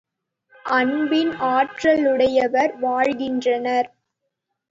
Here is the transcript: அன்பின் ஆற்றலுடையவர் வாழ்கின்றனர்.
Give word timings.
அன்பின் 0.65 1.33
ஆற்றலுடையவர் 1.49 2.73
வாழ்கின்றனர். 2.79 3.89